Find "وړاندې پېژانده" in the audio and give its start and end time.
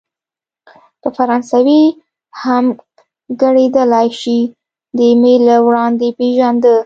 5.65-6.75